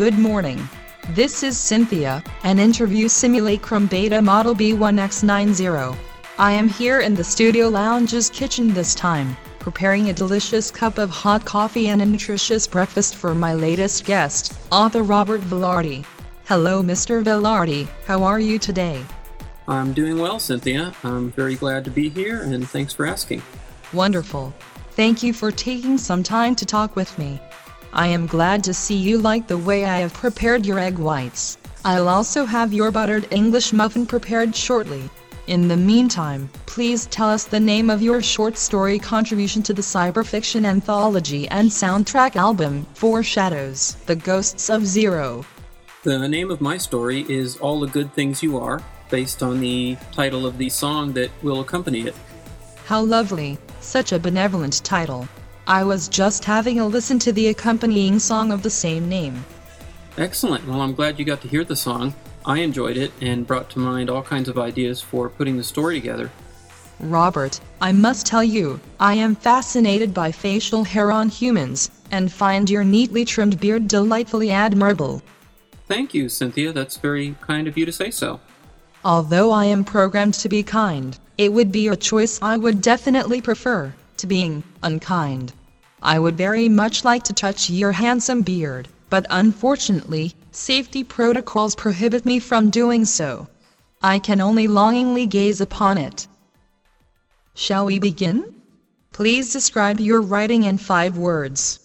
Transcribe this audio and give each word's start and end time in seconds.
Good 0.00 0.18
morning. 0.18 0.66
This 1.10 1.42
is 1.42 1.58
Synthia, 1.58 2.24
an 2.42 2.58
interview 2.58 3.06
simulacrum 3.06 3.86
beta 3.86 4.22
model 4.22 4.54
B1X90. 4.54 5.94
I 6.38 6.52
am 6.52 6.70
here 6.70 7.00
in 7.00 7.14
the 7.14 7.22
studio 7.22 7.68
lounge's 7.68 8.30
kitchen 8.30 8.72
this 8.72 8.94
time, 8.94 9.36
preparing 9.58 10.08
a 10.08 10.14
delicious 10.14 10.70
cup 10.70 10.96
of 10.96 11.10
hot 11.10 11.44
coffee 11.44 11.88
and 11.88 12.00
a 12.00 12.06
nutritious 12.06 12.66
breakfast 12.66 13.14
for 13.14 13.34
my 13.34 13.52
latest 13.52 14.06
guest, 14.06 14.54
author 14.72 15.02
Robert 15.02 15.42
Velarde. 15.42 16.06
Hello, 16.46 16.82
Mr. 16.82 17.22
Velarde, 17.22 17.86
how 18.06 18.22
are 18.22 18.40
you 18.40 18.58
today? 18.58 19.04
I'm 19.68 19.92
doing 19.92 20.18
well, 20.18 20.36
Synthia. 20.36 20.94
I'm 21.04 21.30
very 21.32 21.56
glad 21.56 21.84
to 21.84 21.90
be 21.90 22.08
here, 22.08 22.40
and 22.40 22.66
thanks 22.66 22.94
for 22.94 23.04
asking. 23.04 23.42
Wonderful. 23.92 24.54
Thank 24.92 25.22
you 25.22 25.34
for 25.34 25.52
taking 25.52 25.98
some 25.98 26.22
time 26.22 26.56
to 26.56 26.64
talk 26.64 26.96
with 26.96 27.18
me. 27.18 27.38
I 27.92 28.06
am 28.06 28.26
glad 28.26 28.62
to 28.64 28.74
see 28.74 28.94
you 28.94 29.18
like 29.18 29.48
the 29.48 29.58
way 29.58 29.84
I 29.84 29.98
have 29.98 30.14
prepared 30.14 30.64
your 30.64 30.78
egg 30.78 30.98
whites. 30.98 31.58
I'll 31.84 32.08
also 32.08 32.44
have 32.44 32.72
your 32.72 32.90
buttered 32.92 33.26
English 33.32 33.72
muffin 33.72 34.06
prepared 34.06 34.54
shortly. 34.54 35.10
In 35.48 35.66
the 35.66 35.76
meantime, 35.76 36.48
please 36.66 37.06
tell 37.06 37.28
us 37.28 37.44
the 37.44 37.58
name 37.58 37.90
of 37.90 38.00
your 38.00 38.22
short 38.22 38.56
story 38.56 39.00
contribution 39.00 39.62
to 39.64 39.74
the 39.74 39.82
cyberfiction 39.82 40.64
anthology 40.64 41.48
and 41.48 41.68
soundtrack 41.68 42.36
album, 42.36 42.86
Foreshadows, 42.94 43.96
The 44.06 44.14
Ghosts 44.14 44.70
of 44.70 44.86
Zero. 44.86 45.44
The 46.04 46.28
name 46.28 46.52
of 46.52 46.60
my 46.60 46.76
story 46.76 47.26
is 47.28 47.56
All 47.56 47.80
the 47.80 47.88
Good 47.88 48.14
Things 48.14 48.40
You 48.40 48.58
Are, 48.58 48.80
based 49.10 49.42
on 49.42 49.58
the 49.58 49.96
title 50.12 50.46
of 50.46 50.58
the 50.58 50.68
song 50.68 51.12
that 51.14 51.30
will 51.42 51.60
accompany 51.60 52.02
it. 52.02 52.14
How 52.84 53.02
lovely, 53.02 53.58
such 53.80 54.12
a 54.12 54.18
benevolent 54.20 54.84
title. 54.84 55.26
I 55.70 55.84
was 55.84 56.08
just 56.08 56.44
having 56.44 56.80
a 56.80 56.86
listen 56.88 57.20
to 57.20 57.30
the 57.30 57.46
accompanying 57.46 58.18
song 58.18 58.50
of 58.50 58.64
the 58.64 58.70
same 58.70 59.08
name. 59.08 59.44
Excellent. 60.18 60.66
Well, 60.66 60.80
I'm 60.80 60.96
glad 60.96 61.16
you 61.16 61.24
got 61.24 61.40
to 61.42 61.48
hear 61.48 61.62
the 61.62 61.76
song. 61.76 62.12
I 62.44 62.58
enjoyed 62.58 62.96
it 62.96 63.12
and 63.20 63.46
brought 63.46 63.70
to 63.70 63.78
mind 63.78 64.10
all 64.10 64.20
kinds 64.20 64.48
of 64.48 64.58
ideas 64.58 65.00
for 65.00 65.28
putting 65.28 65.56
the 65.56 65.62
story 65.62 66.00
together. 66.00 66.28
Robert, 66.98 67.60
I 67.80 67.92
must 67.92 68.26
tell 68.26 68.42
you, 68.42 68.80
I 68.98 69.14
am 69.14 69.36
fascinated 69.36 70.12
by 70.12 70.32
facial 70.32 70.82
hair 70.82 71.12
on 71.12 71.28
humans, 71.28 71.88
and 72.10 72.32
find 72.32 72.68
your 72.68 72.82
neatly 72.82 73.24
trimmed 73.24 73.60
beard 73.60 73.86
delightfully 73.86 74.50
admirable. 74.50 75.22
Thank 75.86 76.14
you, 76.14 76.24
Synthia. 76.24 76.74
That's 76.74 76.96
very 76.96 77.36
kind 77.42 77.68
of 77.68 77.78
you 77.78 77.86
to 77.86 77.92
say 77.92 78.10
so. 78.10 78.40
Although 79.04 79.52
I 79.52 79.66
am 79.66 79.84
programmed 79.84 80.34
to 80.34 80.48
be 80.48 80.64
kind, 80.64 81.16
it 81.38 81.52
would 81.52 81.70
be 81.70 81.86
a 81.86 81.94
choice 81.94 82.42
I 82.42 82.56
would 82.56 82.80
definitely 82.82 83.40
prefer 83.40 83.94
to 84.16 84.26
being 84.26 84.64
unkind. 84.82 85.52
I 86.02 86.18
would 86.18 86.36
very 86.36 86.68
much 86.68 87.04
like 87.04 87.24
to 87.24 87.32
touch 87.32 87.68
your 87.68 87.92
handsome 87.92 88.42
beard, 88.42 88.88
but 89.10 89.26
unfortunately, 89.30 90.34
safety 90.50 91.04
protocols 91.04 91.74
prohibit 91.74 92.24
me 92.24 92.38
from 92.38 92.70
doing 92.70 93.04
so. 93.04 93.48
I 94.02 94.18
can 94.18 94.40
only 94.40 94.66
longingly 94.66 95.26
gaze 95.26 95.60
upon 95.60 95.98
it. 95.98 96.26
Shall 97.54 97.84
we 97.84 97.98
begin? 97.98 98.54
Please 99.12 99.52
describe 99.52 100.00
your 100.00 100.22
writing 100.22 100.62
in 100.62 100.78
five 100.78 101.18
words. 101.18 101.80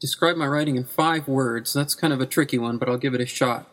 Describe 0.00 0.36
my 0.36 0.46
writing 0.46 0.76
in 0.76 0.84
five 0.84 1.28
words. 1.28 1.74
That's 1.74 1.94
kind 1.94 2.12
of 2.14 2.20
a 2.22 2.26
tricky 2.26 2.56
one, 2.56 2.78
but 2.78 2.88
I'll 2.88 2.96
give 2.96 3.12
it 3.12 3.20
a 3.20 3.26
shot. 3.26 3.70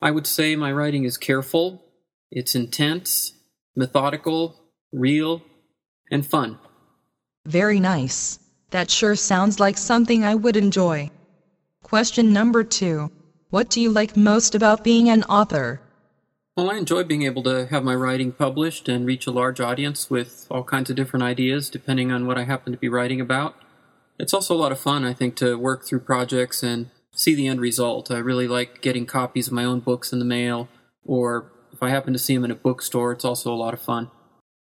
I 0.00 0.10
would 0.10 0.26
say 0.26 0.56
my 0.56 0.72
writing 0.72 1.04
is 1.04 1.18
careful, 1.18 1.82
it's 2.30 2.54
intense, 2.54 3.32
methodical, 3.74 4.56
real, 4.92 5.42
and 6.10 6.26
fun. 6.26 6.58
Very 7.44 7.80
nice. 7.80 8.38
That 8.70 8.90
sure 8.90 9.14
sounds 9.14 9.60
like 9.60 9.78
something 9.78 10.24
I 10.24 10.34
would 10.34 10.56
enjoy. 10.56 11.10
Question 11.82 12.32
number 12.32 12.64
two 12.64 13.10
What 13.50 13.70
do 13.70 13.80
you 13.80 13.90
like 13.90 14.16
most 14.16 14.54
about 14.54 14.82
being 14.82 15.08
an 15.08 15.22
author? 15.24 15.80
Well, 16.56 16.70
I 16.70 16.76
enjoy 16.76 17.04
being 17.04 17.22
able 17.22 17.42
to 17.44 17.66
have 17.66 17.84
my 17.84 17.94
writing 17.94 18.32
published 18.32 18.88
and 18.88 19.06
reach 19.06 19.26
a 19.26 19.30
large 19.30 19.60
audience 19.60 20.10
with 20.10 20.46
all 20.50 20.64
kinds 20.64 20.88
of 20.88 20.96
different 20.96 21.22
ideas 21.22 21.68
depending 21.68 22.10
on 22.10 22.26
what 22.26 22.38
I 22.38 22.44
happen 22.44 22.72
to 22.72 22.78
be 22.78 22.88
writing 22.88 23.20
about. 23.20 23.54
It's 24.18 24.32
also 24.32 24.54
a 24.54 24.58
lot 24.58 24.72
of 24.72 24.80
fun, 24.80 25.04
I 25.04 25.12
think, 25.12 25.36
to 25.36 25.58
work 25.58 25.84
through 25.84 26.00
projects 26.00 26.62
and 26.62 26.88
see 27.12 27.34
the 27.34 27.46
end 27.46 27.60
result. 27.60 28.10
I 28.10 28.18
really 28.18 28.48
like 28.48 28.80
getting 28.80 29.06
copies 29.06 29.48
of 29.48 29.52
my 29.52 29.64
own 29.64 29.80
books 29.80 30.12
in 30.12 30.18
the 30.18 30.24
mail, 30.24 30.68
or 31.04 31.52
if 31.72 31.82
I 31.82 31.90
happen 31.90 32.14
to 32.14 32.18
see 32.18 32.34
them 32.34 32.44
in 32.44 32.50
a 32.50 32.56
bookstore, 32.56 33.12
it's 33.12 33.24
also 33.24 33.52
a 33.52 33.54
lot 33.54 33.74
of 33.74 33.80
fun. 33.82 34.10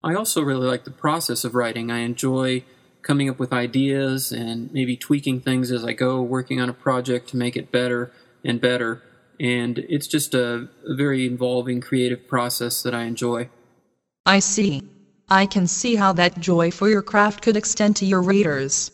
I 0.03 0.15
also 0.15 0.41
really 0.41 0.67
like 0.67 0.83
the 0.83 0.91
process 0.91 1.43
of 1.43 1.55
writing. 1.55 1.91
I 1.91 1.99
enjoy 1.99 2.63
coming 3.03 3.29
up 3.29 3.37
with 3.37 3.53
ideas 3.53 4.31
and 4.31 4.73
maybe 4.73 4.97
tweaking 4.97 5.41
things 5.41 5.71
as 5.71 5.83
I 5.85 5.93
go, 5.93 6.21
working 6.21 6.59
on 6.59 6.69
a 6.69 6.73
project 6.73 7.29
to 7.29 7.37
make 7.37 7.55
it 7.55 7.71
better 7.71 8.11
and 8.43 8.59
better. 8.59 9.03
And 9.39 9.79
it's 9.79 10.07
just 10.07 10.33
a, 10.33 10.69
a 10.87 10.95
very 10.95 11.27
involving 11.27 11.81
creative 11.81 12.27
process 12.27 12.81
that 12.83 12.95
I 12.95 13.03
enjoy. 13.03 13.49
I 14.25 14.39
see. 14.39 14.87
I 15.29 15.45
can 15.45 15.67
see 15.67 15.95
how 15.95 16.13
that 16.13 16.39
joy 16.39 16.71
for 16.71 16.89
your 16.89 17.01
craft 17.01 17.41
could 17.41 17.57
extend 17.57 17.95
to 17.97 18.05
your 18.05 18.21
readers. 18.21 18.91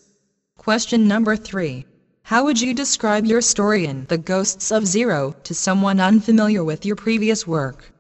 Question 0.58 1.08
number 1.08 1.36
three. 1.36 1.86
How 2.24 2.44
would 2.46 2.62
you 2.62 2.74
describe 2.74 3.26
your 3.26 3.42
story 3.42 3.86
in 3.86 4.06
The 4.06 4.18
Ghosts 4.18 4.72
of 4.72 4.86
Zero 4.86 5.36
to 5.44 5.56
someone 5.56 6.00
unfamiliar 6.00 6.64
with 6.64 6.86
your 6.86 6.96
previous 6.96 7.48
work? 7.48 7.92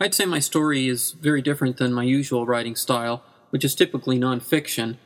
I'd 0.00 0.14
say 0.14 0.24
my 0.24 0.40
story 0.40 0.88
is 0.88 1.12
very 1.12 1.42
different 1.42 1.76
than 1.76 1.92
my 1.92 2.02
usual 2.02 2.46
writing 2.46 2.76
style, 2.76 3.22
which 3.50 3.64
is 3.64 3.74
typically 3.74 4.18
nonfiction. 4.18 4.96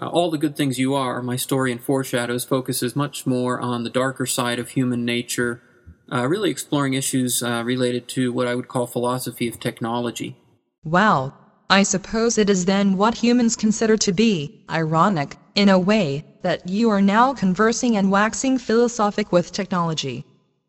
Uh, 0.00 0.08
All 0.08 0.30
the 0.30 0.38
Good 0.38 0.56
Things 0.56 0.78
You 0.78 0.94
Are, 0.94 1.22
my 1.22 1.36
story 1.36 1.70
in 1.70 1.78
Foreshadows, 1.78 2.44
focuses 2.44 2.96
much 2.96 3.26
more 3.26 3.60
on 3.60 3.84
the 3.84 3.90
darker 3.90 4.24
side 4.24 4.58
of 4.58 4.70
human 4.70 5.04
nature, 5.04 5.62
uh, 6.10 6.26
really 6.26 6.50
exploring 6.50 6.94
issues 6.94 7.42
uh, 7.42 7.62
related 7.64 8.08
to 8.08 8.32
what 8.32 8.46
I 8.46 8.54
would 8.54 8.68
call 8.68 8.86
philosophy 8.86 9.48
of 9.48 9.60
technology. 9.60 10.36
Wow. 10.84 11.34
I 11.68 11.82
suppose 11.84 12.36
it 12.36 12.50
is 12.50 12.64
then 12.64 12.96
what 12.96 13.14
humans 13.14 13.56
consider 13.56 13.96
to 13.98 14.12
be 14.12 14.64
ironic, 14.68 15.36
in 15.54 15.68
a 15.68 15.78
way, 15.78 16.24
that 16.42 16.68
you 16.68 16.90
are 16.90 17.00
now 17.00 17.32
conversing 17.34 17.96
and 17.96 18.10
waxing 18.10 18.58
philosophic 18.58 19.32
with 19.32 19.52
technology. 19.52 20.24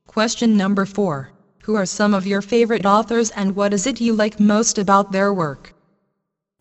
Question 0.07 0.55
number 0.55 0.85
four. 0.85 1.29
Who 1.63 1.75
are 1.75 1.85
some 1.85 2.13
of 2.13 2.27
your 2.27 2.41
favorite 2.41 2.85
authors 2.85 3.31
and 3.31 3.55
what 3.55 3.73
is 3.73 3.87
it 3.87 4.01
you 4.01 4.13
like 4.13 4.39
most 4.39 4.77
about 4.77 5.11
their 5.11 5.33
work? 5.33 5.72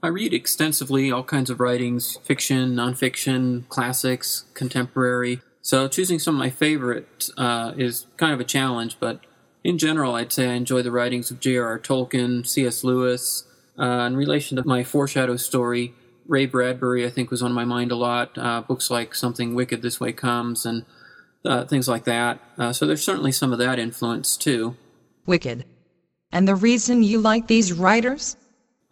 I 0.02 0.08
read 0.08 0.34
extensively 0.34 1.12
all 1.12 1.22
kinds 1.22 1.48
of 1.48 1.60
writings 1.60 2.18
fiction, 2.24 2.74
nonfiction, 2.74 3.68
classics, 3.68 4.44
contemporary. 4.54 5.40
So 5.60 5.86
choosing 5.86 6.18
some 6.18 6.34
of 6.34 6.40
my 6.40 6.50
favorites 6.50 7.30
uh, 7.36 7.72
is 7.76 8.06
kind 8.16 8.32
of 8.32 8.40
a 8.40 8.44
challenge, 8.44 8.96
but 8.98 9.20
in 9.62 9.78
general, 9.78 10.16
I'd 10.16 10.32
say 10.32 10.48
I 10.48 10.54
enjoy 10.54 10.82
the 10.82 10.90
writings 10.90 11.30
of 11.30 11.38
J.R.R. 11.38 11.78
Tolkien, 11.78 12.44
C.S. 12.44 12.82
Lewis. 12.82 13.44
Uh, 13.78 14.04
in 14.06 14.16
relation 14.16 14.56
to 14.56 14.66
my 14.66 14.82
foreshadow 14.82 15.36
story, 15.36 15.94
Ray 16.26 16.46
Bradbury, 16.46 17.06
I 17.06 17.10
think, 17.10 17.30
was 17.30 17.42
on 17.42 17.52
my 17.52 17.64
mind 17.64 17.92
a 17.92 17.96
lot. 17.96 18.36
Uh, 18.36 18.60
books 18.60 18.90
like 18.90 19.14
Something 19.14 19.54
Wicked 19.54 19.82
This 19.82 20.00
Way 20.00 20.12
Comes 20.12 20.66
and 20.66 20.84
uh, 21.44 21.64
things 21.64 21.88
like 21.88 22.04
that. 22.04 22.40
Uh, 22.58 22.72
so 22.72 22.86
there's 22.86 23.04
certainly 23.04 23.32
some 23.32 23.52
of 23.52 23.58
that 23.60 23.78
influence 23.78 24.36
too. 24.36 24.76
Wicked. 25.26 25.64
And 26.32 26.48
the 26.48 26.56
reason 26.56 27.04
you 27.04 27.20
like 27.20 27.46
these 27.46 27.72
writers? 27.72 28.36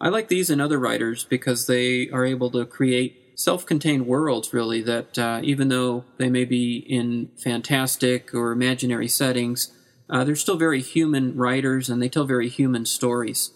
I 0.00 0.08
like 0.08 0.28
these 0.28 0.48
and 0.48 0.60
other 0.62 0.78
writers 0.78 1.24
because 1.24 1.66
they 1.66 2.08
are 2.10 2.24
able 2.24 2.50
to 2.52 2.64
create 2.64 3.32
self 3.34 3.66
contained 3.66 4.06
worlds, 4.06 4.52
really, 4.52 4.80
that 4.82 5.18
uh, 5.18 5.40
even 5.42 5.68
though 5.68 6.04
they 6.16 6.30
may 6.30 6.44
be 6.44 6.78
in 6.78 7.30
fantastic 7.36 8.34
or 8.34 8.52
imaginary 8.52 9.08
settings, 9.08 9.72
uh, 10.08 10.24
they're 10.24 10.36
still 10.36 10.56
very 10.56 10.80
human 10.80 11.36
writers 11.36 11.88
and 11.88 12.02
they 12.02 12.08
tell 12.08 12.24
very 12.24 12.48
human 12.48 12.86
stories. 12.86 13.52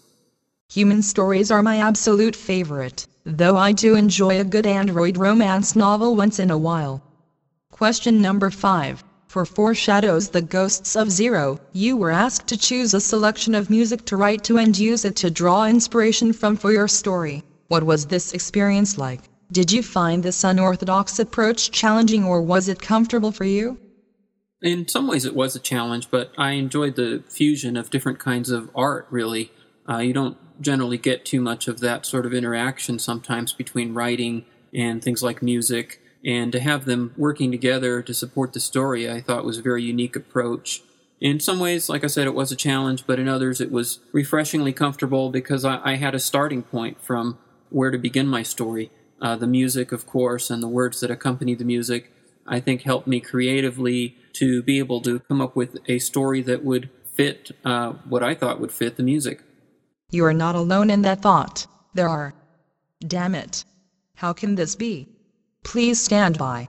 Human 0.73 1.03
stories 1.03 1.51
are 1.51 1.63
my 1.63 1.79
absolute 1.79 2.37
favorite, 2.37 3.07
though 3.25 3.57
I 3.57 3.73
do 3.73 3.95
enjoy 3.95 4.41
a 4.41 4.45
good 4.45 4.67
android 4.67 5.17
romance 5.17 5.77
novel 5.77 6.17
once 6.17 6.39
in 6.39 6.51
a 6.51 6.59
while. 6.59 7.03
Question 7.71 8.21
number 8.21 8.51
5. 8.51 9.03
For 9.35 9.45
Foreshadows 9.45 10.29
The 10.29 10.43
Ghosts 10.43 10.95
of 10.95 11.11
Zero, 11.11 11.59
you 11.73 11.97
were 11.97 12.13
asked 12.13 12.47
to 12.47 12.57
choose 12.57 12.95
a 12.95 13.01
selection 13.01 13.57
of 13.57 13.69
music 13.69 14.05
to 14.05 14.17
write 14.17 14.45
to 14.45 14.59
and 14.59 14.79
use 14.79 15.05
it 15.05 15.17
to 15.17 15.29
draw 15.29 15.67
inspiration 15.67 16.33
from 16.33 16.57
for 16.57 16.71
your 16.71 16.87
story. 16.87 17.43
What 17.67 17.83
was 17.83 18.07
this 18.07 18.33
experience 18.33 18.97
like? 18.97 19.23
Did 19.51 19.73
you 19.73 19.83
find 19.83 20.23
this 20.23 20.45
unorthodox 20.45 21.19
approach 21.19 21.73
challenging 21.73 22.23
or 22.23 22.41
was 22.41 22.69
it 22.69 22.81
comfortable 22.81 23.33
for 23.33 23.43
you? 23.43 23.77
In 24.63 24.87
some 24.87 25.09
ways, 25.09 25.25
it 25.25 25.35
was 25.35 25.57
a 25.57 25.59
challenge, 25.59 26.13
but 26.13 26.31
I 26.39 26.53
enjoyed 26.53 26.95
the 26.95 27.25
fusion 27.29 27.77
of 27.77 27.91
different 27.91 28.21
kinds 28.21 28.51
of 28.51 28.71
art, 28.73 29.09
really. 29.11 29.51
Uh, 29.89 29.99
you 29.99 30.13
don't 30.13 30.37
generally 30.61 30.97
get 30.97 31.25
too 31.25 31.41
much 31.41 31.67
of 31.67 31.81
that 31.81 32.07
sort 32.07 32.25
of 32.25 32.33
interaction 32.33 33.01
sometimes 33.01 33.53
between 33.53 33.95
writing 33.95 34.45
and 34.73 35.03
things 35.03 35.25
like 35.25 35.43
music. 35.43 36.01
And 36.25 36.53
to 36.53 36.61
have 36.61 36.87
them 36.87 37.13
working 37.17 37.51
together 37.51 38.01
to 38.03 38.15
support 38.15 38.53
the 38.53 38.61
story, 38.61 39.11
I 39.11 39.21
thought 39.21 39.45
was 39.45 39.59
a 39.59 39.63
very 39.63 39.83
unique 39.83 40.17
approach. 40.17 40.83
In 41.21 41.39
some 41.39 41.61
ways, 41.61 41.89
like 41.89 42.03
I 42.03 42.09
said, 42.09 42.27
it 42.27 42.35
was 42.35 42.51
a 42.51 42.57
challenge, 42.57 43.07
but 43.07 43.19
in 43.19 43.29
others, 43.29 43.61
it 43.61 43.71
was 43.71 44.01
refreshingly 44.13 44.73
comfortable 44.73 45.31
because 45.31 45.65
I, 45.65 45.81
I 45.85 45.95
had 45.97 46.15
a 46.15 46.19
starting 46.19 46.63
point 46.63 47.03
from 47.03 47.39
where 47.71 47.91
to 47.91 47.99
begin 47.99 48.27
my 48.27 48.43
story. 48.43 48.91
Uh, 49.21 49.37
the 49.37 49.47
music, 49.47 49.93
of 49.93 50.07
course, 50.07 50.51
and 50.51 50.63
the 50.63 50.69
words 50.69 51.01
that 51.01 51.11
accompany 51.11 51.55
the 51.55 51.65
music. 51.65 52.11
I 52.47 52.61
think 52.61 52.83
helped 52.83 53.07
me 53.07 53.21
creatively 53.21 54.17
to 54.35 54.63
be 54.63 54.79
able 54.79 55.01
to 55.03 55.21
come 55.21 55.41
up 55.41 55.57
with 55.57 55.79
a 55.89 55.99
story 55.99 56.43
that 56.43 56.65
would 56.65 56.91
fit 57.15 57.51
uh, 57.65 57.93
what 58.09 58.23
I 58.23 58.35
thought 58.35 58.61
would 58.61 58.73
fit 58.73 58.97
the 58.97 59.03
music. 59.03 59.41
You 60.11 60.25
are 60.27 60.35
not 60.35 60.55
alone 60.55 60.91
in 60.91 61.03
that 61.03 61.23
thought. 61.23 61.67
There 61.95 62.09
are. 62.09 62.35
Damn 63.07 63.35
it. 63.35 63.65
How 64.17 64.33
can 64.33 64.57
this 64.57 64.75
be? 64.75 65.14
Please 65.65 66.01
stand 66.01 66.39
by. 66.39 66.69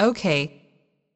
Okay. 0.00 0.60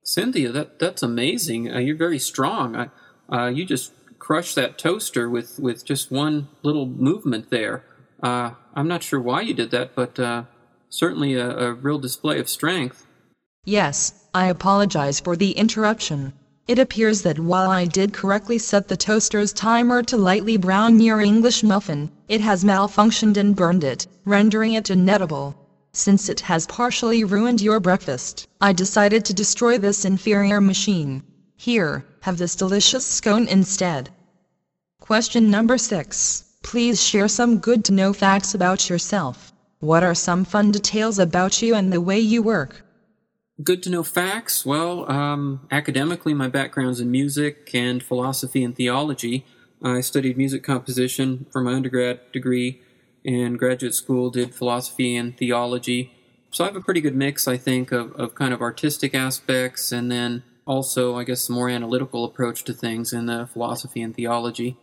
Synthia, 0.04 0.52
that 0.52 0.78
that's 0.78 1.02
amazing. 1.02 1.72
Uh, 1.72 1.78
you're 1.78 1.96
very 1.96 2.18
strong. 2.18 2.76
I, 2.76 2.88
uh, 3.30 3.48
you 3.48 3.64
just 3.64 3.92
crushed 4.18 4.54
that 4.54 4.78
toaster 4.78 5.28
with, 5.28 5.58
with 5.58 5.84
just 5.84 6.10
one 6.10 6.48
little 6.62 6.86
movement 6.86 7.50
there. 7.50 7.84
Uh, 8.22 8.52
I'm 8.74 8.88
not 8.88 9.02
sure 9.02 9.20
why 9.20 9.42
you 9.42 9.54
did 9.54 9.70
that, 9.72 9.94
but 9.94 10.18
uh, 10.18 10.44
certainly 10.88 11.34
a, 11.34 11.50
a 11.50 11.72
real 11.72 11.98
display 11.98 12.38
of 12.38 12.48
strength. 12.48 13.06
Yes, 13.64 14.26
I 14.34 14.46
apologize 14.46 15.20
for 15.20 15.36
the 15.36 15.52
interruption. 15.52 16.32
It 16.68 16.78
appears 16.78 17.22
that 17.22 17.38
while 17.38 17.70
I 17.70 17.86
did 17.86 18.12
correctly 18.12 18.58
set 18.58 18.88
the 18.88 18.96
toaster's 18.96 19.54
timer 19.54 20.02
to 20.02 20.18
lightly 20.18 20.58
brown 20.58 21.00
your 21.00 21.18
English 21.18 21.62
muffin, 21.62 22.10
it 22.28 22.42
has 22.42 22.62
malfunctioned 22.62 23.38
and 23.38 23.56
burned 23.56 23.84
it, 23.84 24.06
rendering 24.26 24.74
it 24.74 24.90
inedible. 24.90 25.56
Since 25.94 26.28
it 26.28 26.40
has 26.40 26.66
partially 26.66 27.24
ruined 27.24 27.62
your 27.62 27.80
breakfast, 27.80 28.46
I 28.60 28.74
decided 28.74 29.24
to 29.24 29.32
destroy 29.32 29.78
this 29.78 30.04
inferior 30.04 30.60
machine. 30.60 31.22
Here, 31.56 32.04
have 32.20 32.36
this 32.36 32.54
delicious 32.54 33.06
scone 33.06 33.48
instead. 33.48 34.10
Question 35.00 35.50
number 35.50 35.78
6. 35.78 36.44
Please 36.62 37.02
share 37.02 37.28
some 37.28 37.60
good 37.60 37.82
to 37.86 37.92
know 37.92 38.12
facts 38.12 38.54
about 38.54 38.90
yourself. 38.90 39.54
What 39.80 40.04
are 40.04 40.14
some 40.14 40.44
fun 40.44 40.72
details 40.72 41.18
about 41.18 41.62
you 41.62 41.74
and 41.74 41.90
the 41.90 42.02
way 42.02 42.20
you 42.20 42.42
work? 42.42 42.84
Good 43.62 43.82
to 43.82 43.90
know 43.90 44.04
facts. 44.04 44.64
Well, 44.64 45.10
um, 45.10 45.66
academically, 45.72 46.32
my 46.32 46.46
background's 46.46 47.00
in 47.00 47.10
music 47.10 47.70
and 47.74 48.00
philosophy 48.00 48.62
and 48.62 48.76
theology. 48.76 49.44
I 49.82 50.00
studied 50.00 50.36
music 50.36 50.62
composition 50.62 51.46
for 51.50 51.60
my 51.60 51.74
undergrad 51.74 52.20
degree, 52.30 52.80
and 53.24 53.58
graduate 53.58 53.94
school 53.94 54.30
did 54.30 54.54
philosophy 54.54 55.16
and 55.16 55.36
theology. 55.36 56.12
So 56.52 56.62
I 56.62 56.68
have 56.68 56.76
a 56.76 56.80
pretty 56.80 57.00
good 57.00 57.16
mix, 57.16 57.48
I 57.48 57.56
think, 57.56 57.90
of, 57.90 58.12
of 58.12 58.36
kind 58.36 58.54
of 58.54 58.62
artistic 58.62 59.12
aspects 59.12 59.90
and 59.90 60.10
then 60.10 60.44
also, 60.64 61.16
I 61.16 61.24
guess, 61.24 61.48
a 61.48 61.52
more 61.52 61.68
analytical 61.68 62.24
approach 62.24 62.62
to 62.64 62.72
things 62.72 63.12
in 63.12 63.26
the 63.26 63.48
philosophy 63.52 64.02
and 64.02 64.14
theology. 64.14 64.76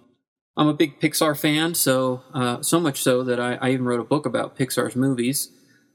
I'm 0.58 0.68
a 0.68 0.74
big 0.74 1.00
Pixar 1.00 1.40
fan, 1.40 1.76
so 1.76 2.24
uh, 2.34 2.62
so 2.62 2.82
much 2.82 3.02
so 3.02 3.24
that 3.24 3.40
I, 3.40 3.56
I 3.56 3.70
even 3.72 3.86
wrote 3.86 4.00
a 4.02 4.06
book 4.06 4.26
about 4.26 4.58
Pixar's 4.58 4.96
movies. 4.98 5.50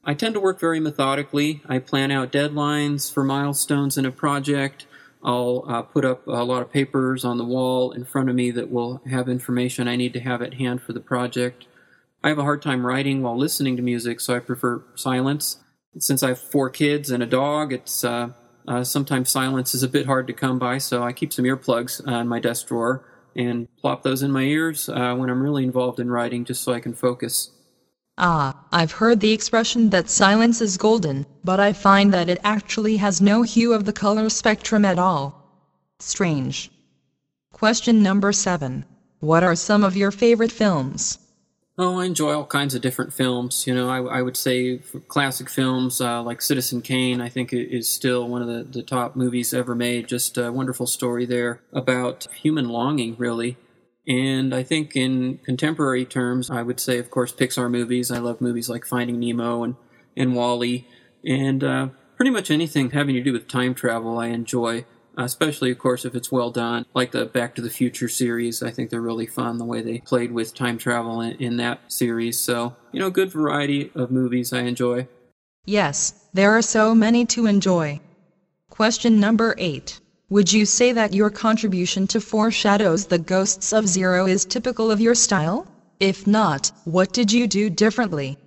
I 0.05 0.14
tend 0.14 0.35
to 0.35 0.41
work 0.41 0.58
very 0.58 0.81
methodically. 0.81 1.62
I 1.69 1.79
plan 1.79 2.11
out 2.11 2.32
deadlines 2.32 3.12
for 3.12 3.23
milestones 3.23 3.99
in 3.99 4.06
a 4.06 4.11
project. 4.11 4.87
I'll 5.23 5.64
uh, 5.69 5.82
put 5.82 6.06
up 6.06 6.26
a 6.26 6.44
lot 6.44 6.62
of 6.62 6.73
papers 6.73 7.25
on 7.25 7.37
the 7.37 7.44
wall 7.44 7.93
in 7.93 8.06
front 8.06 8.31
of 8.31 8.35
me 8.35 8.50
that 8.52 8.70
will 8.70 9.02
have 9.11 9.29
information 9.29 9.87
I 9.87 9.97
need 9.97 10.14
to 10.14 10.20
have 10.20 10.41
at 10.41 10.55
hand 10.55 10.81
for 10.81 10.94
the 10.94 11.00
project. 11.00 11.67
I 12.25 12.29
have 12.29 12.38
a 12.38 12.43
hard 12.43 12.62
time 12.62 12.87
writing 12.87 13.23
while 13.23 13.37
listening 13.37 13.76
to 13.76 13.82
music, 13.82 14.20
so 14.20 14.35
I 14.35 14.38
prefer 14.38 14.82
silence. 14.94 15.58
Since 15.99 16.23
I 16.23 16.29
have 16.29 16.41
four 16.41 16.70
kids 16.70 17.11
and 17.11 17.23
a 17.23 17.26
dog, 17.26 17.73
it's 17.73 18.02
uh, 18.02 18.31
uh, 18.67 18.85
sometimes 18.85 19.31
silence 19.31 19.75
is 19.75 19.82
a 19.82 19.88
bit 19.88 20.06
hard 20.06 20.26
to 20.29 20.32
come 20.32 20.58
by, 20.58 20.79
so 20.79 21.02
I 21.02 21.12
keep 21.12 21.32
some 21.32 21.44
earplugs 21.44 22.06
uh, 22.06 22.20
in 22.20 22.29
my 22.29 22.41
desk 22.41 22.69
drawer 22.69 23.05
and 23.37 23.69
plop 23.81 24.02
those 24.02 24.23
in 24.23 24.31
my 24.31 24.43
ears 24.43 24.88
uh, 24.88 25.14
when 25.14 25.29
I'm 25.29 25.43
really 25.43 25.64
involved 25.64 26.00
in 26.00 26.11
writing, 26.11 26.44
just 26.44 26.62
so 26.62 26.73
I 26.73 26.81
can 26.81 26.94
focus. 26.94 27.50
Ah, 28.23 28.67
I've 28.71 28.93
heard 28.93 29.21
the 29.21 29.33
expression 29.33 29.89
that 29.91 30.11
silence 30.11 30.61
is 30.61 30.77
golden, 30.77 31.25
but 31.43 31.59
I 31.59 31.73
find 31.73 32.13
that 32.13 32.29
it 32.29 32.39
actually 32.45 32.99
has 32.99 33.23
no 33.23 33.41
hue 33.41 33.73
of 33.73 33.87
the 33.87 33.95
color 33.95 34.29
spectrum 34.29 34.85
at 34.85 34.99
all. 34.99 35.43
Strange. 36.01 36.71
Question 37.51 38.03
number 38.03 38.31
7. 38.31 38.85
What 39.21 39.43
are 39.43 39.57
some 39.57 39.83
of 39.83 39.97
your 39.97 40.11
favorite 40.11 40.53
films? 40.53 41.19
Oh, 41.79 41.99
I 41.99 42.05
enjoy 42.05 42.35
all 42.35 42.45
kinds 42.45 42.75
of 42.75 42.83
different 42.83 43.15
films. 43.15 43.67
You 43.67 43.75
know, 43.75 43.89
I, 43.89 44.19
I 44.19 44.21
would 44.21 44.37
say 44.37 44.83
classic 45.09 45.49
films 45.49 45.99
uh, 45.99 46.23
like 46.23 46.43
Citizen 46.43 46.83
Kane, 46.83 47.23
I 47.23 47.31
think 47.31 47.55
is 47.55 47.89
still 47.89 48.29
one 48.29 48.43
of 48.43 48.49
the, 48.49 48.65
the 48.65 48.83
top 48.83 49.17
movies 49.17 49.55
ever 49.55 49.75
made. 49.75 50.09
Just 50.09 50.37
a 50.37 50.53
wonderful 50.53 50.87
story 50.87 51.25
there 51.25 51.63
about 51.73 52.27
human 52.35 52.69
longing, 52.69 53.17
really. 53.17 53.57
And 54.06 54.55
I 54.55 54.62
think 54.62 54.97
in 54.97 55.38
contemporary 55.38 56.05
terms, 56.05 56.50
I 56.50 56.62
would 56.62 56.81
say, 56.81 56.99
of 56.99 57.11
course, 57.11 57.32
Pixar 57.32 57.70
movies. 57.70 58.11
I 58.11 58.19
love 58.19 58.41
movies 58.41 58.69
like 58.69 58.87
Finding 58.87 59.20
Nemo 59.20 59.62
and, 59.62 59.76
and 60.17 60.35
WALL-E. 60.35 60.87
And 61.25 61.62
uh, 61.62 61.88
pretty 62.17 62.31
much 62.31 62.50
anything 62.50 62.91
having 62.91 63.14
to 63.14 63.23
do 63.23 63.32
with 63.32 63.47
time 63.47 63.75
travel 63.75 64.19
I 64.19 64.26
enjoy, 64.26 64.85
especially, 65.17 65.70
of 65.70 65.79
course, 65.79 66.05
if 66.05 66.14
it's 66.14 66.32
well 66.32 66.50
done. 66.50 66.87
Like 66.94 67.12
the 67.12 67.26
Back 67.26 67.55
to 67.56 67.62
the 67.62 67.70
Future 67.70 68.08
series, 68.08 68.62
I 68.62 68.70
think 68.70 68.91
they're 68.91 69.00
really 69.00 69.26
fun 69.26 69.58
the 69.58 69.64
way 69.64 69.82
they 69.82 69.99
played 69.99 70.32
with 70.32 70.55
time 70.55 70.79
travel 70.79 71.20
in, 71.20 71.32
in 71.32 71.56
that 71.58 71.93
series. 71.93 72.41
So, 72.41 72.75
you 72.93 73.00
know, 73.00 73.11
good 73.11 73.31
variety 73.31 73.93
of 73.94 74.11
movies 74.11 74.52
I 74.52 74.62
enjoy. 74.62 75.08
Yes, 75.67 76.26
there 76.32 76.52
are 76.56 76.62
so 76.62 76.94
many 76.94 77.26
to 77.26 77.47
enjoy. 77.47 78.00
Question 78.70 79.20
number 79.20 79.55
8. 79.58 80.00
Would 80.31 80.53
you 80.53 80.65
say 80.65 80.93
that 80.93 81.12
your 81.12 81.29
contribution 81.29 82.06
to 82.06 82.21
Foreshadows 82.21 83.06
the 83.06 83.19
Ghosts 83.19 83.73
of 83.73 83.88
Zero 83.88 84.29
is 84.29 84.44
typical 84.44 84.88
of 84.88 85.00
your 85.00 85.17
style? 85.17 85.67
If 85.99 86.25
not, 86.25 86.71
what 86.85 87.12
did 87.12 87.32
you 87.32 87.49
do 87.49 87.69
differently? 87.69 88.38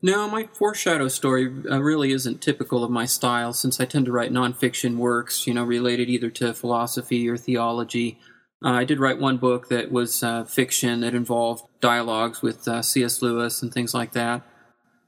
No, 0.00 0.30
my 0.30 0.48
foreshadow 0.52 1.08
story 1.08 1.52
uh, 1.68 1.82
really 1.82 2.12
isn't 2.12 2.40
typical 2.40 2.84
of 2.84 2.92
my 2.92 3.04
style 3.04 3.52
since 3.52 3.80
I 3.80 3.84
tend 3.84 4.06
to 4.06 4.12
write 4.12 4.32
nonfiction 4.32 4.96
works, 4.96 5.44
you 5.44 5.54
know, 5.54 5.64
related 5.64 6.08
either 6.08 6.30
to 6.30 6.54
philosophy 6.54 7.28
or 7.28 7.36
theology. 7.36 8.20
Uh, 8.64 8.68
I 8.68 8.84
did 8.84 9.00
write 9.00 9.18
one 9.18 9.38
book 9.38 9.70
that 9.70 9.90
was 9.90 10.22
uh, 10.22 10.44
fiction 10.44 11.00
that 11.00 11.16
involved 11.16 11.64
dialogues 11.80 12.42
with 12.42 12.68
uh, 12.68 12.80
C.S. 12.80 13.22
Lewis 13.22 13.60
and 13.60 13.74
things 13.74 13.92
like 13.92 14.12
that. 14.12 14.42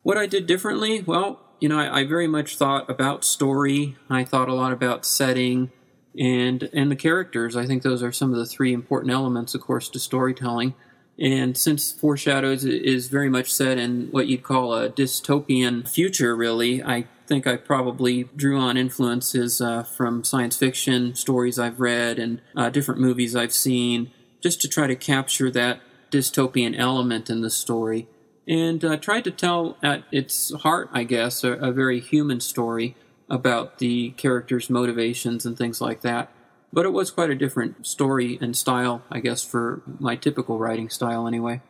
What 0.02 0.18
I 0.18 0.26
did 0.26 0.48
differently? 0.48 1.02
Well, 1.02 1.40
you 1.60 1.68
know, 1.68 1.78
I, 1.78 2.00
I 2.00 2.04
very 2.04 2.26
much 2.26 2.56
thought 2.56 2.90
about 2.90 3.24
story. 3.24 3.96
I 4.08 4.24
thought 4.24 4.48
a 4.48 4.54
lot 4.54 4.72
about 4.72 5.06
setting 5.06 5.70
and 6.18 6.68
and 6.72 6.90
the 6.90 6.96
characters. 6.96 7.56
I 7.56 7.66
think 7.66 7.82
those 7.82 8.02
are 8.02 8.12
some 8.12 8.32
of 8.32 8.38
the 8.38 8.46
three 8.46 8.72
important 8.72 9.12
elements, 9.12 9.54
of 9.54 9.60
course, 9.60 9.88
to 9.90 9.98
storytelling. 9.98 10.74
And 11.18 11.56
since 11.56 11.92
Foreshadows 11.92 12.64
is 12.64 13.08
very 13.08 13.28
much 13.28 13.52
set 13.52 13.76
in 13.76 14.08
what 14.10 14.26
you'd 14.26 14.42
call 14.42 14.72
a 14.72 14.88
dystopian 14.88 15.86
future, 15.86 16.34
really, 16.34 16.82
I 16.82 17.08
think 17.26 17.46
I 17.46 17.56
probably 17.56 18.24
drew 18.34 18.58
on 18.58 18.78
influences 18.78 19.60
uh, 19.60 19.82
from 19.82 20.24
science 20.24 20.56
fiction 20.56 21.14
stories 21.14 21.58
I've 21.58 21.78
read 21.78 22.18
and 22.18 22.40
uh, 22.56 22.70
different 22.70 23.02
movies 23.02 23.36
I've 23.36 23.52
seen, 23.52 24.10
just 24.40 24.62
to 24.62 24.68
try 24.68 24.86
to 24.86 24.96
capture 24.96 25.50
that 25.50 25.80
dystopian 26.10 26.76
element 26.78 27.28
in 27.28 27.42
the 27.42 27.50
story. 27.50 28.08
And 28.48 28.82
uh, 28.82 28.96
tried 28.96 29.24
to 29.24 29.30
tell 29.30 29.76
at 29.82 30.04
its 30.10 30.52
heart, 30.62 30.88
I 30.90 31.04
guess, 31.04 31.44
a, 31.44 31.52
a 31.52 31.70
very 31.70 32.00
human 32.00 32.40
story 32.40 32.96
about 33.30 33.78
the 33.78 34.10
characters' 34.12 34.68
motivations 34.68 35.46
and 35.46 35.56
things 35.56 35.80
like 35.80 36.02
that. 36.02 36.30
But 36.72 36.84
it 36.86 36.92
was 36.92 37.10
quite 37.10 37.30
a 37.30 37.34
different 37.34 37.86
story 37.86 38.38
and 38.40 38.56
style, 38.56 39.02
I 39.10 39.20
guess, 39.20 39.44
for 39.44 39.82
my 39.98 40.16
typical 40.16 40.58
writing 40.58 40.88
style 40.88 41.26
anyway. 41.26 41.62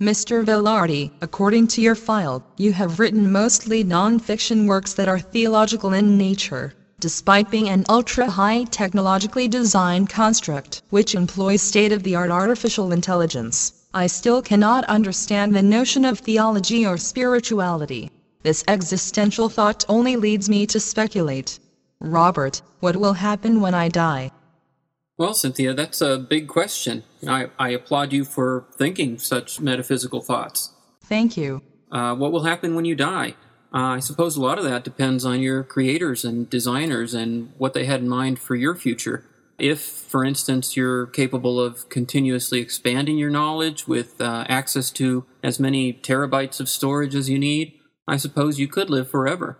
Mr. 0.00 0.44
Velarde, 0.44 1.10
according 1.20 1.66
to 1.66 1.80
your 1.80 1.96
file, 1.96 2.44
you 2.56 2.72
have 2.72 3.00
written 3.00 3.32
mostly 3.32 3.82
non-fiction 3.82 4.66
works 4.66 4.94
that 4.94 5.08
are 5.08 5.18
theological 5.18 5.92
in 5.92 6.16
nature. 6.16 6.72
Despite 7.00 7.50
being 7.50 7.68
an 7.68 7.84
ultra-high 7.88 8.64
technologically 8.64 9.48
designed 9.48 10.08
construct 10.08 10.82
which 10.90 11.14
employs 11.14 11.62
state-of-the-art 11.62 12.30
artificial 12.30 12.92
intelligence, 12.92 13.86
I 13.92 14.06
still 14.06 14.40
cannot 14.42 14.84
understand 14.84 15.54
the 15.54 15.62
notion 15.62 16.04
of 16.04 16.18
theology 16.18 16.86
or 16.86 16.96
spirituality. 16.96 18.10
This 18.42 18.64
existential 18.68 19.48
thought 19.48 19.84
only 19.88 20.16
leads 20.16 20.48
me 20.48 20.66
to 20.66 20.80
speculate. 20.80 21.58
Robert, 22.00 22.62
what 22.80 22.96
will 22.96 23.14
happen 23.14 23.60
when 23.60 23.74
I 23.74 23.88
die? 23.88 24.30
Well, 25.16 25.32
Synthia, 25.32 25.74
that's 25.74 26.00
a 26.00 26.16
big 26.16 26.46
question. 26.46 27.02
I, 27.26 27.48
I 27.58 27.70
applaud 27.70 28.12
you 28.12 28.24
for 28.24 28.66
thinking 28.76 29.18
such 29.18 29.60
metaphysical 29.60 30.20
thoughts. 30.20 30.72
Thank 31.02 31.36
you. 31.36 31.62
Uh, 31.90 32.14
what 32.14 32.30
will 32.30 32.44
happen 32.44 32.76
when 32.76 32.84
you 32.84 32.94
die? 32.94 33.34
Uh, 33.74 33.96
I 33.96 33.98
suppose 33.98 34.36
a 34.36 34.40
lot 34.40 34.58
of 34.58 34.64
that 34.64 34.84
depends 34.84 35.24
on 35.24 35.40
your 35.40 35.64
creators 35.64 36.24
and 36.24 36.48
designers 36.48 37.14
and 37.14 37.52
what 37.58 37.74
they 37.74 37.84
had 37.84 38.00
in 38.00 38.08
mind 38.08 38.38
for 38.38 38.54
your 38.54 38.76
future. 38.76 39.24
If, 39.58 39.80
for 39.80 40.24
instance, 40.24 40.76
you're 40.76 41.06
capable 41.06 41.60
of 41.60 41.88
continuously 41.88 42.60
expanding 42.60 43.18
your 43.18 43.30
knowledge 43.30 43.88
with 43.88 44.20
uh, 44.20 44.44
access 44.48 44.90
to 44.92 45.26
as 45.42 45.58
many 45.58 45.92
terabytes 45.92 46.60
of 46.60 46.68
storage 46.68 47.16
as 47.16 47.28
you 47.28 47.40
need, 47.40 47.72
I 48.08 48.16
suppose 48.16 48.58
you 48.58 48.66
could 48.66 48.88
live 48.88 49.10
forever. 49.10 49.58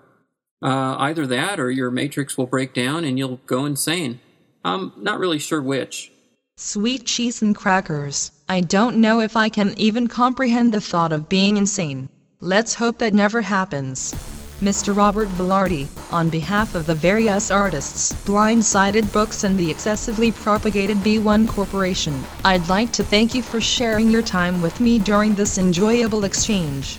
Uh, 0.63 0.97
either 0.99 1.27
that 1.27 1.61
or 1.61 1.71
your 1.71 1.91
matrix 1.91 2.37
will 2.37 2.47
break 2.47 2.73
down 2.73 3.05
and 3.05 3.19
you'll 3.19 3.41
go 3.47 3.67
insane. 3.67 4.21
I'm 4.65 4.93
not 4.97 5.21
really 5.21 5.39
sure 5.39 5.63
which. 5.63 6.11
Sweet 6.57 7.05
cheese 7.05 7.43
and 7.43 7.55
crackers. 7.55 8.33
I 8.49 8.63
don't 8.63 8.97
know 8.97 9.21
if 9.21 9.37
I 9.37 9.51
can 9.51 9.79
even 9.79 10.09
comprehend 10.09 10.73
the 10.73 10.81
thought 10.81 11.13
of 11.13 11.29
being 11.29 11.59
insane. 11.59 12.09
Let's 12.41 12.75
hope 12.75 12.99
that 12.99 13.15
never 13.15 13.43
happens. 13.43 14.15
Mr. 14.61 14.97
Robert 14.97 15.29
Velarde, 15.29 15.87
on 16.13 16.29
behalf 16.29 16.75
of 16.75 16.87
the 16.87 16.95
various 16.95 17.51
artists, 17.53 18.13
Blindsided 18.25 19.13
Books 19.13 19.45
and 19.45 19.57
the 19.57 19.71
excessively 19.71 20.33
propagated 20.33 20.97
B1 20.99 21.47
Corporation, 21.47 22.25
I'd 22.45 22.69
like 22.69 22.93
to 22.95 23.05
thank 23.05 23.37
you 23.37 23.43
for 23.43 23.61
sharing 23.61 24.11
your 24.11 24.23
time 24.23 24.61
with 24.61 24.81
me 24.81 24.99
during 24.99 25.35
this 25.35 25.59
enjoyable 25.59 26.25
exchange. 26.25 26.99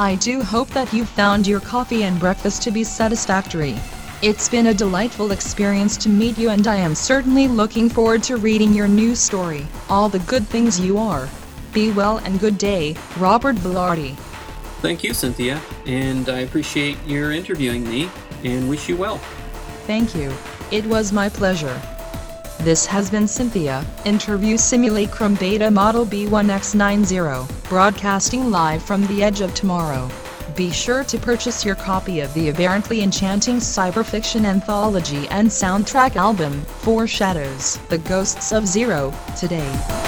I 0.00 0.14
do 0.14 0.42
hope 0.42 0.68
that 0.68 0.92
you 0.92 1.04
found 1.04 1.44
your 1.44 1.58
coffee 1.58 2.04
and 2.04 2.20
breakfast 2.20 2.62
to 2.62 2.70
be 2.70 2.84
satisfactory. 2.84 3.74
It's 4.22 4.48
been 4.48 4.68
a 4.68 4.74
delightful 4.74 5.32
experience 5.32 5.96
to 5.96 6.08
meet 6.08 6.38
you 6.38 6.50
and 6.50 6.68
I 6.68 6.76
am 6.76 6.94
certainly 6.94 7.48
looking 7.48 7.88
forward 7.88 8.22
to 8.24 8.36
reading 8.36 8.72
your 8.72 8.86
new 8.86 9.16
story, 9.16 9.66
All 9.88 10.08
the 10.08 10.20
Good 10.20 10.46
Things 10.46 10.78
You 10.78 10.98
Are. 10.98 11.28
Be 11.72 11.90
well 11.90 12.18
and 12.18 12.38
good 12.38 12.58
day, 12.58 12.94
Robert 13.18 13.56
Velarde. 13.56 14.14
Thank 14.82 15.02
you, 15.02 15.10
Synthia, 15.10 15.60
and 15.88 16.28
I 16.28 16.40
appreciate 16.40 16.96
your 17.04 17.32
interviewing 17.32 17.82
me 17.82 18.08
and 18.44 18.70
wish 18.70 18.88
you 18.88 18.96
well. 18.96 19.18
Thank 19.88 20.14
you. 20.14 20.32
It 20.70 20.86
was 20.86 21.12
my 21.12 21.28
pleasure. 21.28 21.76
This 22.68 22.84
has 22.84 23.08
been 23.08 23.24
Synthia, 23.24 23.82
Interview 24.04 24.58
Simulacrum 24.58 25.36
Beta 25.36 25.70
Model 25.70 26.04
B1X90, 26.04 27.48
broadcasting 27.66 28.50
live 28.50 28.82
from 28.82 29.06
the 29.06 29.22
edge 29.22 29.40
of 29.40 29.54
tomorrow. 29.54 30.06
Be 30.54 30.70
sure 30.70 31.02
to 31.04 31.16
purchase 31.16 31.64
your 31.64 31.76
copy 31.76 32.20
of 32.20 32.34
the 32.34 32.50
aberrantly 32.50 33.00
enchanting 33.00 33.56
cyberfiction 33.56 34.44
anthology 34.44 35.26
and 35.28 35.48
soundtrack 35.48 36.16
album, 36.16 36.60
Foreshadows 36.82 37.78
The 37.88 37.96
Ghosts 37.96 38.52
of 38.52 38.66
Zero, 38.66 39.14
today. 39.34 40.07